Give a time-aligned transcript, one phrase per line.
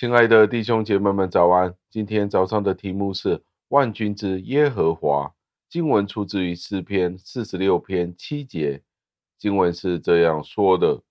[0.00, 1.74] 亲爱的弟兄姐妹们，早安！
[1.90, 5.30] 今天早上的题目是“万军之耶和华”。
[5.68, 8.80] 经文出自于诗篇四十六篇七节。
[9.36, 11.02] 经文是这样说的：“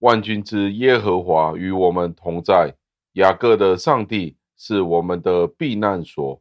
[0.00, 2.74] 万军之耶和华与我们同在，
[3.12, 6.40] 雅各的上帝是我们的避难所。”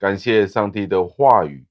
[0.00, 1.64] 感谢上帝的话语。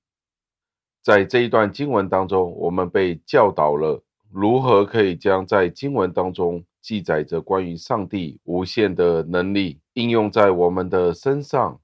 [1.04, 11.80] 在这一段经文当中，我们被教导了如何可以将在经文当中记载着关于上帝无限的能力应用在我们的身上。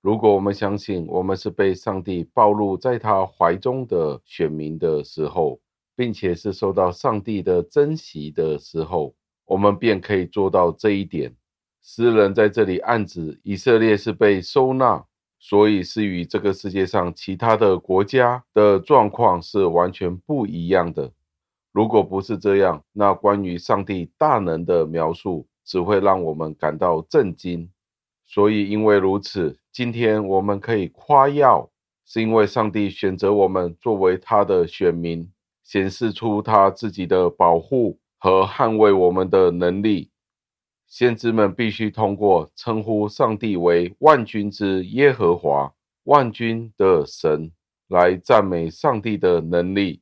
[0.00, 5.60] 如果我们相信我们是被上帝暴露在他怀中的选民的时候，
[5.94, 11.34] 并且是受到上帝的珍惜的时候，我们便可以做到这一点。
[11.82, 15.04] 诗人在这里暗指以色列是被收纳。
[15.38, 21.12] 所以是与这个世界上其他的国家的状况是完全不一样的。
[21.76, 27.70] 如果不是这样，那关于上帝大能的描述只会让我们感到震惊。
[28.24, 31.68] 所以因为如此，今天我们可以夸耀，
[32.06, 35.30] 是因为上帝选择我们作为他的选民，
[35.64, 40.10] 显示出他自己的保护和捍卫我们的能力。
[40.86, 45.70] 先知们必须通过称呼上帝为万军之耶和华、
[46.04, 47.52] 万军的神
[47.88, 50.00] 来赞美上帝的能力，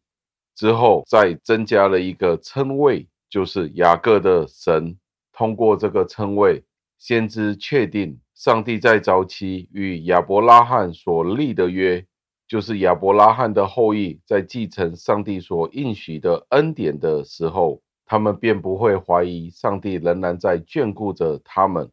[0.55, 4.97] 之后再增加了一个称谓，就是雅各的神。
[5.33, 6.63] 通过这个称谓，
[6.99, 12.05] 先知确定上帝在早期与亚伯拉罕所立的约，
[12.47, 17.81] 就是亚伯拉罕的后裔在继承上帝所应许的恩典的时候。
[18.07, 21.91] 他们便不会怀疑上帝仍然在眷顾着他们。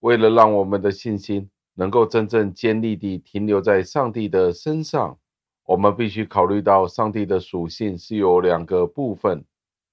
[0.00, 5.19] 为了让我们的信心能够真正坚立地停留在上帝的身上，
[5.70, 9.44] 我们必须考虑到上帝的属性是有两个部分。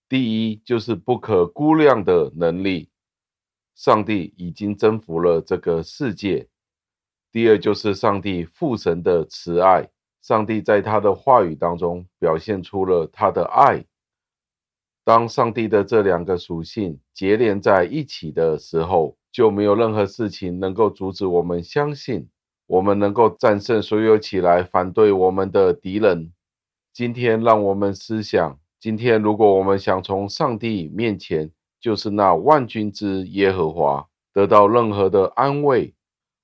[0.09, 2.89] 第一，就是不可估量的能力，
[3.75, 6.47] 上帝已经征服了这个世界；
[7.31, 9.87] 第二，就是上帝父神的慈爱，
[10.23, 13.85] 上帝在他的话语当中表现出了他的爱。
[15.03, 22.27] 当上帝的这两个属性结连在一起的时候，就没有任何事情能够阻止我们相信，
[22.67, 26.31] 我们能够战胜所有起来反对我们的敌人。
[26.93, 35.93] 今天，让我们思想：今天，如果我们想从上帝面前，就是那万军之耶和华，得到任何的安慰，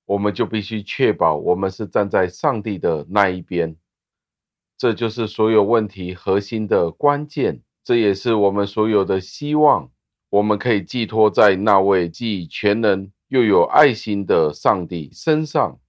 [0.05, 3.75] 我们就必须确保我们是站在上帝的那一边。
[4.77, 7.61] 这就是所有问题核心的关键。
[7.83, 9.89] 这也是我们所有的希望，
[10.29, 15.79] 我们可以寄托在那位既全能又有爱心的上帝身上。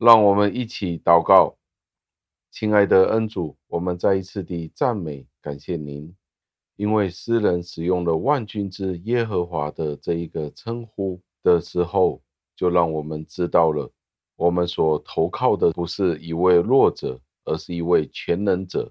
[0.00, 1.58] 让我们一起祷告，
[2.50, 6.16] 亲爱的恩主，我们再一次地赞美感谢您，
[6.76, 12.22] 因为诗人使用了万军之耶和华的这一个称呼的时候，
[12.56, 13.92] 就让我们知道了，
[14.36, 18.90] 我们所投靠的不是一位弱者，而是一位全能者。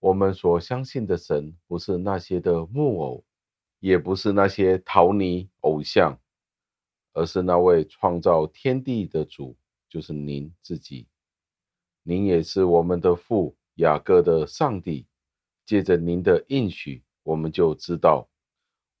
[0.00, 3.24] 我们所相信的神，不是那些的木偶，
[3.78, 6.18] 也不是那些陶泥偶像，
[7.12, 9.56] 而是那位创造天地的主，
[9.88, 11.06] 就是您自己。
[12.02, 15.06] 您也是我们的父雅各的上帝。
[15.66, 18.26] 借着您的应许，我们就知道，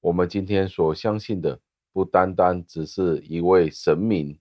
[0.00, 1.58] 我们今天所相信的，
[1.92, 4.38] 不单单只是一位神明，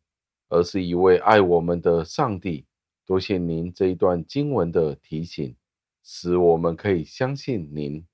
[0.50, 2.66] 而是一位爱我们的上帝。
[3.06, 5.56] 多谢您这一段经文的提醒。
[6.04, 8.06] 使我们可以相信您，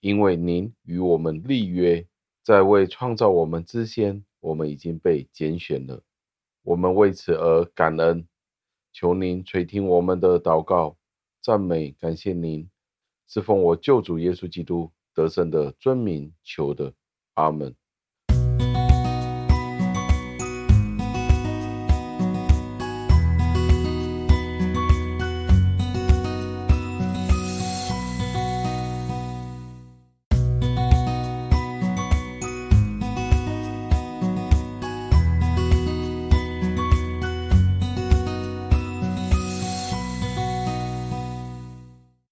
[0.00, 2.06] 因为您与我们立约，
[2.42, 6.02] 在为创造我们之先，我们已经被拣选了。
[6.62, 8.26] 我们为此而感恩，
[8.92, 10.96] 求您垂听我们的祷告、
[11.40, 12.70] 赞美、感谢您，
[13.26, 16.94] 是奉我救主耶稣基督得胜的尊名求的，
[17.34, 17.74] 阿门。